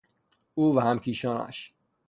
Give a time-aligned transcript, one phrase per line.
[0.53, 1.73] او و همکیشانش